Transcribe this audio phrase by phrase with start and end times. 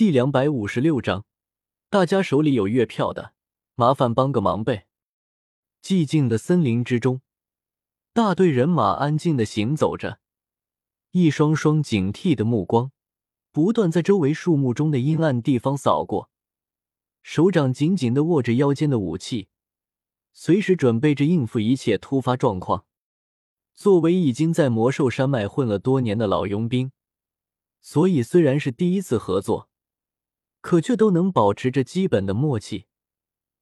[0.00, 1.26] 第两百五十六章，
[1.90, 3.34] 大家手里有月票的，
[3.74, 4.86] 麻烦帮个忙呗。
[5.82, 7.20] 寂静的森林之中，
[8.14, 10.18] 大队人马安静的行走着，
[11.10, 12.92] 一双双警惕的目光
[13.52, 16.30] 不断在周围树木中的阴暗地方扫过，
[17.22, 19.48] 手掌紧紧的握着腰间的武器，
[20.32, 22.86] 随时准备着应付一切突发状况。
[23.74, 26.90] 作为已经在魔兽山脉混了多年的老佣兵，
[27.82, 29.68] 所以虽然是第一次合作，
[30.60, 32.86] 可却都能保持着基本的默契，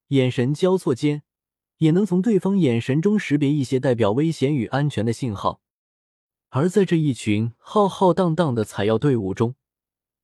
[0.08, 1.22] 眼神交错间。
[1.78, 5.62] 也能从对方眼神中识别一些代表危险与安全的信号，
[6.48, 9.54] 而在这一群浩浩荡荡的采药队伍中，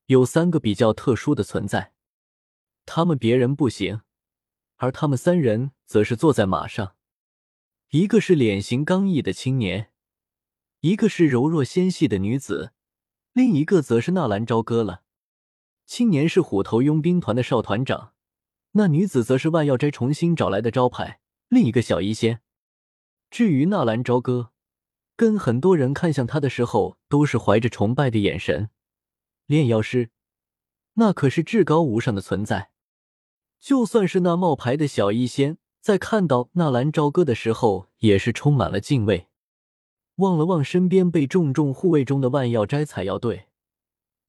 [0.06, 1.92] 有三个比较特殊的存在。
[2.86, 4.00] 他们别人不行，
[4.78, 6.96] 而他们三人则是坐在马上，
[7.90, 9.92] 一个是脸型刚毅的青年，
[10.80, 12.72] 一个是柔弱纤细的女子，
[13.32, 15.03] 另一个则是纳兰朝歌了。
[15.86, 18.12] 青年是虎头佣兵团的少团长，
[18.72, 21.20] 那女子则是万药斋重新找来的招牌。
[21.48, 22.40] 另一个小医仙，
[23.30, 24.50] 至于纳兰朝歌，
[25.14, 28.70] 跟很多人看向他的时候都是怀着崇拜的眼神。
[29.46, 30.10] 炼药师，
[30.94, 32.70] 那可是至高无上的存在。
[33.60, 39.28] 就算是那冒牌的小医仙，在看到纳兰朝歌的时候，也是充满了敬畏。
[40.16, 43.48] 望了望身边被重重护卫中的万药斋采药队，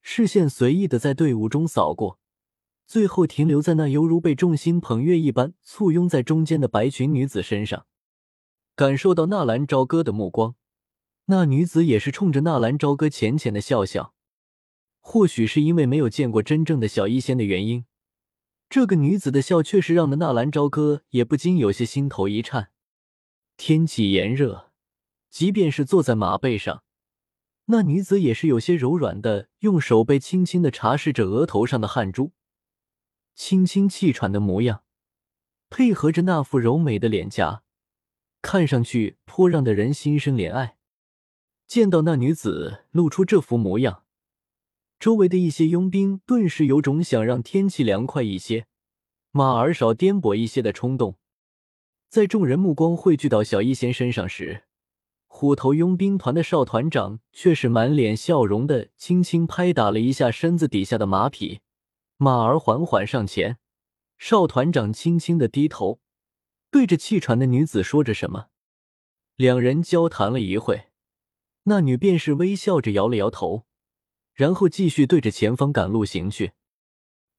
[0.08, 2.20] 视线随意的在队伍中扫过。
[2.86, 7.88] 最后停留在那犹如被众星捧月一般簇拥在中间的白裙女子身上，
[8.75, 10.53] 感受到纳兰朝歌的目光，
[11.25, 14.14] 那女子也是冲着纳兰朝歌浅浅的笑笑。
[15.00, 17.86] 或许是因为没有见过真正的小医仙的原因，
[18.69, 22.69] 这个女子的笑确实让的纳兰朝歌也不禁有些心头一颤。
[23.58, 24.72] 天气炎热，
[25.31, 26.84] 即便是坐在马背上，
[27.66, 32.32] 那女子也是有些柔软的，用手背轻轻的擦拭着额头上的汗珠。
[33.34, 34.84] 轻轻气喘的模样，
[35.70, 37.64] 配合着那副柔美的脸颊，
[38.42, 40.78] 看上去颇让的人心生怜爱。
[41.68, 44.04] 见到那女子露出这副模样，
[45.00, 48.68] 周围的一些佣兵顿时有种想让天气凉快一些、
[49.31, 51.18] 马儿少颠簸一些的冲动。
[52.08, 54.66] 在众人目光汇聚到小医仙身上时，
[55.45, 61.59] 虎头佣兵团的少团长却是满脸笑容的，轻轻拍打了一下身子底下的马匹。
[62.17, 63.59] 马儿缓缓上前，
[64.17, 66.00] 少团长轻轻的低头，
[66.72, 68.47] 对着气喘的女子说着什么。
[69.35, 70.88] 两人交谈了一会，
[71.66, 73.67] 那女便是微笑着摇了摇头，
[74.33, 76.53] 然后继续对着前方赶路行去。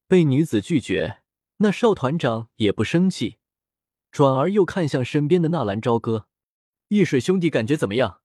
[0.07, 1.23] 被女子拒绝，
[1.57, 3.39] 那少团长也不生气，
[4.13, 6.29] 转而又看向身边的纳兰朝歌
[6.89, 8.21] ：“易水兄弟感觉怎么样？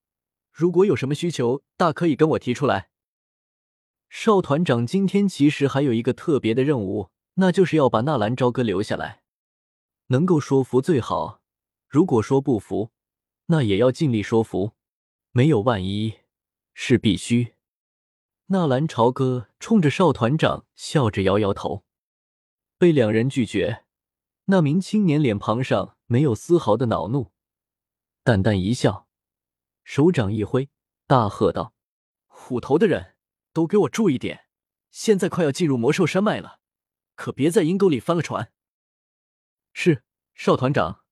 [0.52, 2.90] 如果有什么需求，大可以跟我提出来。”
[4.10, 9.24] 少团长今天其实还有一个特别的任务，那就是要把纳兰朝歌留下来。
[10.08, 11.42] 能够说服最好，
[11.88, 12.92] 如果说不服，
[13.46, 14.74] 那也要尽力说服。
[15.32, 16.16] 没有万一，
[16.74, 17.54] 是必须。
[18.48, 21.86] 纳兰朝歌冲着少团长笑着摇摇头，
[22.78, 23.86] 被两人拒绝。
[24.46, 27.31] 那名青年脸庞上没有丝毫的恼怒，
[28.24, 29.08] 淡淡一笑，
[29.84, 30.70] 手掌一挥，
[31.08, 31.74] 大喝道
[32.28, 33.16] ：“虎头的人！”
[33.54, 34.46] 都给我注意点！
[34.92, 36.60] 现在快要进入魔兽山脉了，
[37.16, 38.54] 可别在阴沟里翻了船。
[39.74, 40.04] 是
[40.36, 41.04] 少团长。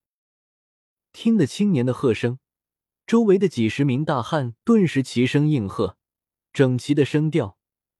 [1.11, 2.39] 听得青年的喝声，
[3.05, 5.97] 周围的几十名大汉顿时齐声应和，
[6.53, 7.57] 整齐的声调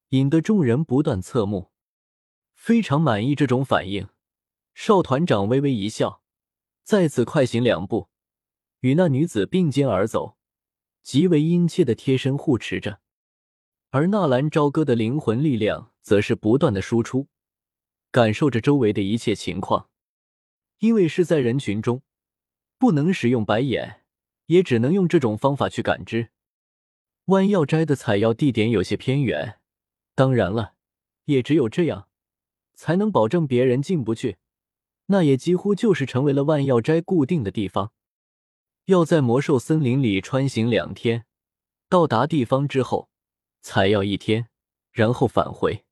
[0.09, 1.71] 引得众人不断侧目。
[2.53, 4.07] 非常满意这种反应，
[4.73, 6.23] 少团长微微一笑，
[6.83, 8.09] 再次快行两步，
[8.81, 10.37] 与那女子并肩而走，
[11.03, 12.99] 极为殷切的贴身护持着。
[13.89, 17.27] 而纳兰朝歌的灵魂力量则是不断的输出，
[18.11, 19.89] 感受着周围的一切情况。
[20.79, 22.03] 因为是在人群中，
[22.77, 24.03] 不能使用白眼，
[24.45, 26.29] 也只能用这种方法去感知。
[27.25, 29.59] 弯药斋的采药地点有些偏远，
[30.15, 30.75] 当然了，
[31.25, 32.07] 也只有这样，
[32.75, 34.37] 才能保证别人进不去。
[35.07, 37.91] 那也几乎就是成为了万药斋固定的地方。
[38.89, 41.25] 要在魔兽森林里穿行两天，
[41.87, 43.07] 到达地方之后。
[43.61, 44.47] 采药一天，
[44.91, 45.85] 然后返回，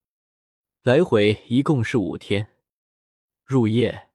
[0.81, 2.47] 来回一共是五天。
[3.45, 4.09] 入夜，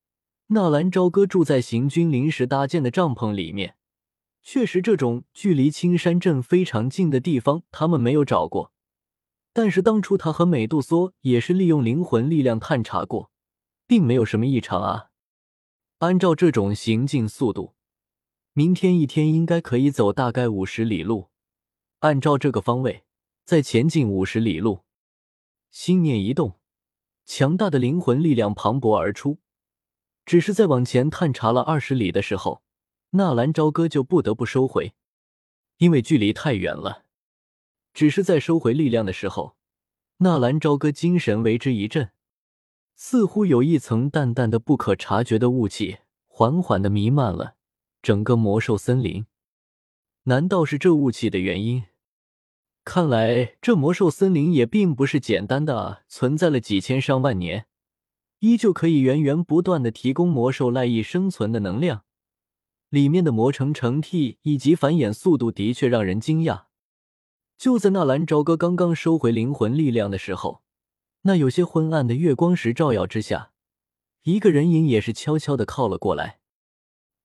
[0.48, 3.76] 纳兰朝歌住在行军临时搭建的帐篷里面。
[4.42, 8.72] 确实，这种距离青山镇非常近的地方，他们没有找过。
[9.52, 13.30] 但是当初他和美杜莎也是利用灵魂力量探查过，
[13.86, 15.10] 并没有什么异常啊。
[15.98, 17.76] 按照这种行进速度，
[18.52, 21.30] 明天一天应该可以走大概五十里路。
[22.00, 23.04] 按照这个方位。
[23.44, 24.84] 再前进五十里路，
[25.68, 26.60] 心念一动，
[27.26, 29.40] 强大的灵魂力量磅礴而出。
[30.24, 32.62] 只是在往前探查了二十里的时候，
[33.10, 34.94] 纳兰朝歌就不得不收回，
[35.78, 37.04] 因为距离太远了。
[37.92, 39.56] 只是在收回力量的时候，
[40.18, 42.12] 纳兰朝歌精神为之一振，
[42.94, 47.56] 似乎有一层淡淡的、不可察觉的雾气缓缓的弥漫了
[48.02, 49.24] 整个魔兽森林。
[50.24, 51.84] 难道是这雾气的原因？
[52.84, 57.66] 看来这魔兽森林也并不是简单的存在了几千上万年。
[58.40, 62.02] 依旧可以源源不断的提供魔兽赖以生存的能量，
[62.88, 66.64] 里面的魔成成替以及繁衍速度的确让人惊讶。
[67.56, 70.62] 就在纳兰朝歌刚刚收回灵魂力量的时候，
[71.22, 73.52] 那有些昏暗的月光石照耀之下，
[74.24, 76.40] 一个人影也是悄悄的靠了过来。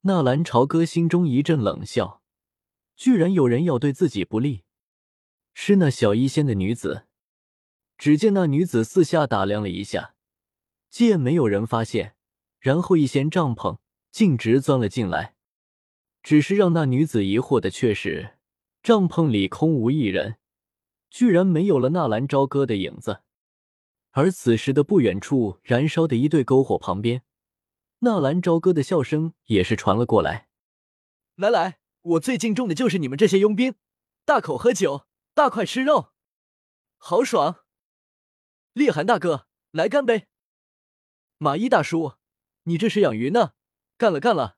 [0.02, 2.22] 纳兰朝歌心中一阵冷笑，
[2.96, 4.64] 居然有人要对自己不利，
[5.54, 7.06] 是那小医仙的女子。
[7.98, 10.14] 只见那女子四下打量了一下。
[10.90, 12.16] 见没有人发现，
[12.60, 13.80] 然后一掀帐篷，
[14.12, 15.36] 径直钻了进来。
[16.24, 18.38] 只是让那女子疑惑的却是，
[18.84, 20.38] 帐篷里空无一人，
[21.10, 23.22] 居然没有了纳兰朝歌的影子。
[24.12, 27.24] 而此时的不远处，燃烧的一对篝火旁边，
[28.00, 30.48] 纳兰朝歌的笑声也是传了过来
[31.36, 33.74] ：“来来，我最敬重的就是你们这些佣兵，
[34.24, 36.12] 大口喝酒，大块吃肉，
[36.98, 37.64] 豪爽！
[38.74, 40.28] 厉寒大哥，来干杯！”
[41.40, 42.14] 马一大叔，
[42.64, 43.54] 你这是养鱼呢？
[43.98, 44.58] 干了干了！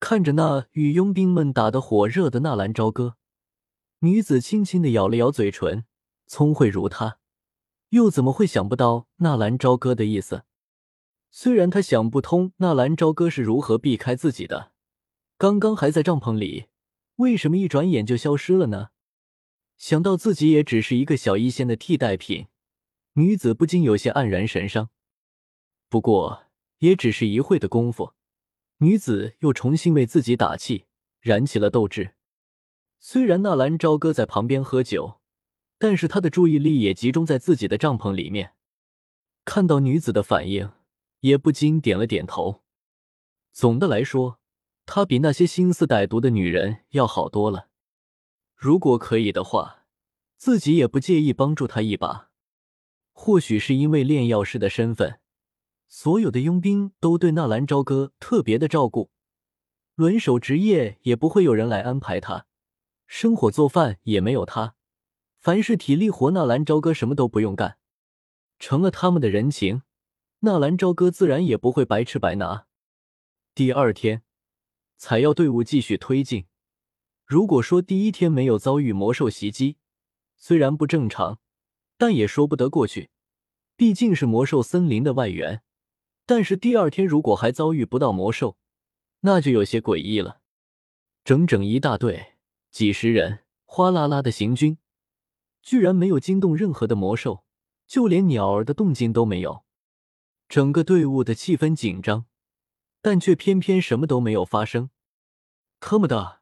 [0.00, 3.16] 看着那与佣兵们打得火热的纳兰朝歌，
[4.00, 5.84] 女子轻轻的咬了咬嘴唇。
[6.26, 7.18] 聪慧如她，
[7.90, 10.44] 又怎么会想不到纳兰朝歌的意思？
[11.30, 14.72] 虽然他想不通纳兰朝歌是如何避开自己的，
[15.36, 16.66] 刚刚还在帐篷里，
[17.16, 18.88] 为什么一转眼就消失了呢？
[19.76, 22.46] 想到自己也只是一个小医仙的替代品，
[23.12, 24.90] 女子不禁有些黯然神伤。
[25.88, 26.44] 不过
[26.78, 28.12] 也只是一会的功夫，
[28.78, 30.86] 女子又重新为自己打气，
[31.20, 32.14] 燃起了斗志。
[32.98, 35.20] 虽然纳兰朝歌在旁边喝酒，
[35.78, 38.54] 但是他的注意力也集中在自己的帐篷里面。
[39.44, 40.72] 看到女子的反应，
[41.20, 42.62] 也不禁点了点头。
[43.52, 44.40] 总的来说，
[44.86, 47.68] 她比那些心思歹毒的女人要好多了。
[48.54, 49.86] 如果可以的话，
[50.36, 52.30] 自己也不介意帮助她一把。
[53.12, 55.20] 或许是因为炼药师的身份。
[55.90, 59.10] 所有的佣兵都对纳兰朝歌特别的照顾，
[59.94, 62.46] 轮守职业也不会有人来安排他，
[63.06, 64.74] 生火做饭也没有他，
[65.38, 67.78] 凡是体力活，纳兰朝歌什么都不用干，
[68.58, 69.80] 成了他们的人情，
[70.40, 72.66] 纳兰朝歌自然也不会白吃白拿。
[73.56, 74.22] 第二天，
[74.96, 76.46] 采药队伍继续推进。
[77.26, 79.78] 如果说第一天没有遭遇魔兽袭击，
[80.36, 81.40] 虽然不正常，
[81.96, 83.10] 但也说不得过去，
[83.74, 85.62] 毕竟是魔兽森林的外援。
[86.24, 88.56] 但是第二天如果还遭遇不到魔兽，
[89.22, 90.40] 那就有些诡异了。
[91.24, 92.34] 整整一大队，
[92.70, 94.78] 几十人，哗啦啦的行军，
[95.62, 97.44] 居然没有惊动任何的魔兽，
[97.88, 99.64] 就连鸟儿的动静都没有。
[100.48, 102.24] 整个队伍的气氛紧张，
[103.02, 104.88] 但却偏偏什么都没有发生。
[105.78, 106.40] 特么的，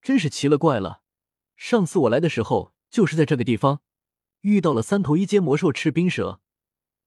[0.00, 1.02] 真是奇了怪了！
[1.56, 3.82] 上次我来的时候，就是在这个地方
[4.42, 6.40] 遇到了三头一阶魔兽赤冰蛇。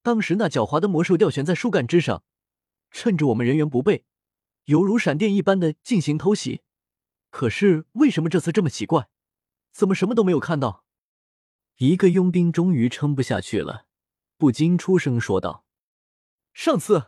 [0.01, 2.24] 当时那狡猾的魔兽吊悬在树干之上，
[2.91, 4.03] 趁着我们人员不备，
[4.65, 6.62] 犹如闪电一般的进行偷袭。
[7.29, 9.08] 可是为什么这次这么奇怪？
[9.72, 10.84] 怎么什么都没有看到？
[11.77, 13.86] 一个佣兵终于撑不下去了，
[14.38, 15.63] 不禁出声说道
[16.53, 17.08] ：“上次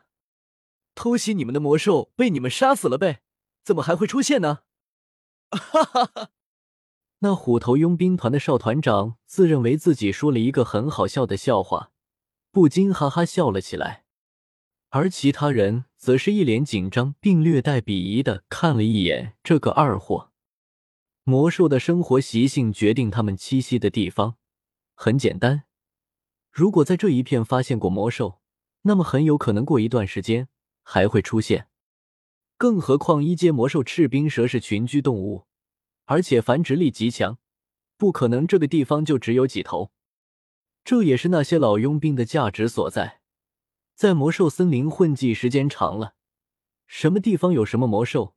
[0.95, 3.21] 偷袭你们的魔兽被你们杀死了呗，
[3.63, 4.59] 怎么还会出现呢？”
[5.51, 6.29] 哈哈哈！
[7.19, 11.91] 那虎头佣兵团的少团长自认为自己说了一个很好笑的笑话。
[12.51, 14.05] 不禁哈哈笑了起来，
[14.89, 20.31] 而其他人则是一脸紧张，并略带鄙夷的看了一眼这个二货。
[21.23, 24.35] 魔兽的生活习性决定他们栖息的地方，
[24.93, 25.63] 很简单。
[26.51, 28.42] 如果在这一片发现过魔兽，
[28.83, 30.47] 那么很有可能过一段时间
[30.81, 31.67] 还会出现。
[32.57, 35.47] 更何况一阶魔兽赤冰蛇是群居动物，
[36.05, 37.37] 而且繁殖力极强，
[37.97, 39.91] 不可能这个地方就只有几头。
[40.85, 43.21] 这也是那些老佣兵的价值所在，
[43.95, 46.15] 在魔兽森林混迹时间长了，
[46.87, 48.35] 什么地方有什么魔兽，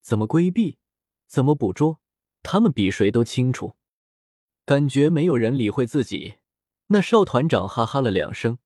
[0.00, 0.78] 怎么规避，
[1.26, 2.00] 怎么捕捉，
[2.42, 3.76] 他们比谁都清楚。
[4.64, 6.38] 感觉没有人理会自己，
[6.88, 8.58] 那少团长哈哈了两声，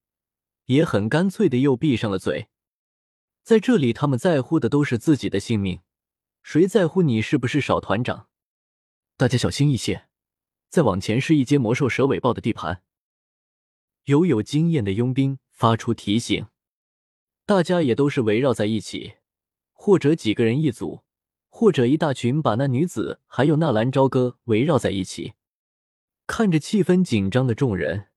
[0.71, 2.49] 也很干脆的又闭上了嘴。
[3.43, 5.81] 在这里，他们在乎的都是自己的性命，
[6.45, 8.29] 谁在乎你是不是少团长？
[9.17, 10.07] 大家小心一些，
[10.69, 12.85] 再往前是一阶魔兽蛇尾豹的地盘。
[14.05, 16.47] 有有经验的佣兵发出提醒。
[17.45, 19.15] 大家也都是围绕在一起，
[19.73, 21.03] 或者几个人一组，
[21.49, 25.33] 或者一大群，把那女子还有纳兰朝歌围绕在一起。
[26.29, 28.10] 看着气氛紧张的众人，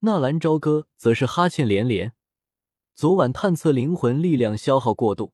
[0.00, 2.12] 纳兰朝歌则是哈欠连连。
[2.94, 5.32] 昨晚探测灵魂力量消耗过度，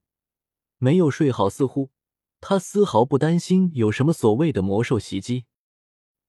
[0.79, 1.91] 没有睡好，似乎
[2.41, 5.47] 他丝毫不担心有什么所谓的魔兽袭击。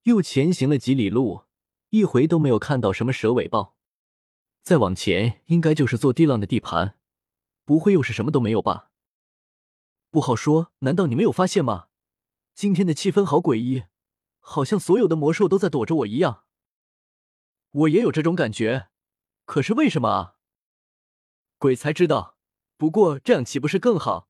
[0.04, 1.44] 又前行了几里路，
[1.90, 3.76] 一回都没有看到什么蛇尾豹。
[4.62, 6.98] 再往前，应该就是做地浪的地盘，
[7.66, 8.90] 不会又是什么都没有吧？
[10.10, 10.72] 不好说。
[10.80, 11.88] 难道你没有发现吗？
[12.54, 13.84] 今天的气氛好诡异，
[14.40, 16.44] 好像所有的魔兽都在躲着我一样。
[17.74, 18.90] 我也有这种感觉，
[19.46, 20.36] 可是为什么啊？
[21.58, 22.38] 鬼才知道，
[22.78, 24.30] 不过这样岂不是更好？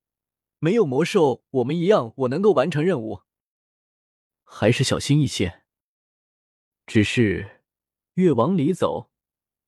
[0.60, 3.24] 没有魔兽，我们一样，我能够完成任务。
[4.44, 5.64] 还是小心一些。
[6.86, 7.62] 只是
[8.14, 9.10] 越往里走，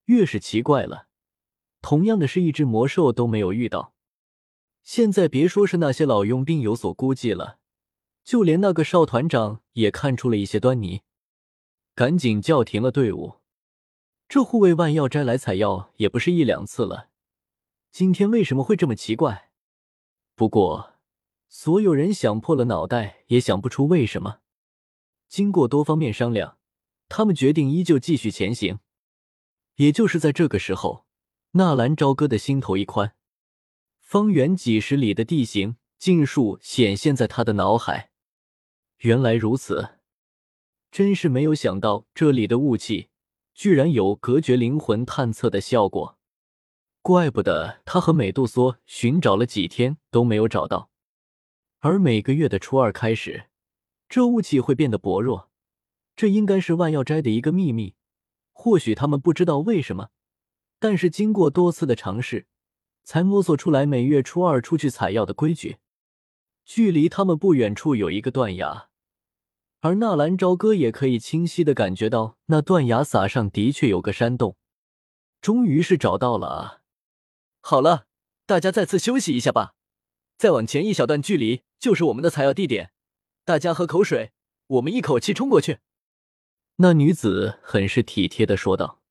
[0.06, 1.08] 越是奇怪了。
[1.82, 3.94] 同样的是一只魔兽都没有遇到。
[4.84, 7.60] 现在别说是那些老佣兵有所估计了，
[8.24, 11.02] 就连那个少团长也看出了一些端倪，
[11.94, 13.42] 赶紧叫停了队伍。
[14.28, 17.10] 这护卫万药斋来采药也不是一两次了。
[17.92, 19.52] 今天为什么会这么奇怪？
[20.36, 20.96] 不过，
[21.48, 24.40] 所有人想破了脑袋也想不出为什么。
[25.30, 26.58] 经过多方面商量，
[27.08, 28.80] 他们决定依旧继续前行。
[29.76, 31.06] 也就是在这个时候，
[31.52, 33.16] 纳兰朝歌的心头一宽，
[34.00, 38.12] 方圆几十里的地形尽数显现在他的脑海。
[39.00, 40.00] 原来如此，
[40.92, 43.10] 真是没有想到这里的雾气
[43.56, 46.20] 居然有隔绝灵魂探测的效果。
[47.02, 50.90] 怪不得他和美杜莎寻找了几天都没有找到，
[51.80, 53.46] 而每个月的初二开始，
[54.10, 55.50] 这雾气会变得薄弱。
[56.16, 57.96] 这应该是万药斋的一个秘密，
[58.52, 60.10] 或许他们不知道为什么，
[60.80, 62.48] 但是经过多次的尝试，
[63.04, 65.78] 才摸索出来每月初二出去采药的规矩。
[66.66, 68.90] 距离他们不远处有一个断崖，
[69.86, 74.58] 而纳兰朝歌也可以清晰的感觉到那断崖撒上的确有个山洞。
[75.42, 76.82] 终于是找到了啊！
[77.62, 78.08] 好了，
[78.48, 79.76] 大家再次休息一下吧。
[80.40, 82.94] 再往前一小段距离就是我们的采药地点，
[83.44, 84.32] 大家喝口水，
[84.66, 85.78] 我们一口气冲过去。
[86.78, 89.04] 那女子很是体贴的说道。